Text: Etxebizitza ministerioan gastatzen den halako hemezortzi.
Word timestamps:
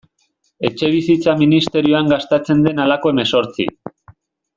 Etxebizitza 0.69 1.35
ministerioan 1.43 2.09
gastatzen 2.13 2.63
den 2.69 2.81
halako 2.87 3.13
hemezortzi. 3.15 3.67